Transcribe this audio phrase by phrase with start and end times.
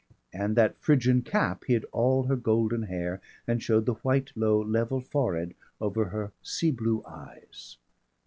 [0.33, 4.99] And that Phrygian cap hid all her golden hair and showed the white, low, level
[4.99, 7.77] forehead over her sea blue eyes.